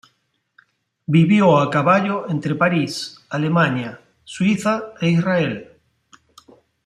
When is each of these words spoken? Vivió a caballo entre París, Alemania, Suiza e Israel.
Vivió 1.05 1.59
a 1.59 1.69
caballo 1.69 2.27
entre 2.27 2.55
París, 2.55 3.23
Alemania, 3.29 4.01
Suiza 4.23 4.93
e 4.99 5.11
Israel. 5.11 5.73